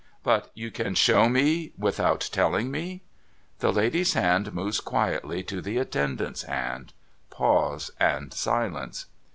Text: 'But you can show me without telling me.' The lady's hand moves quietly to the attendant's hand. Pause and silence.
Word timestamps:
'But 0.23 0.49
you 0.55 0.71
can 0.71 0.95
show 0.95 1.29
me 1.29 1.73
without 1.77 2.27
telling 2.31 2.71
me.' 2.71 3.03
The 3.59 3.71
lady's 3.71 4.13
hand 4.15 4.51
moves 4.51 4.79
quietly 4.79 5.43
to 5.43 5.61
the 5.61 5.77
attendant's 5.77 6.41
hand. 6.41 6.93
Pause 7.29 7.91
and 7.99 8.33
silence. 8.33 9.05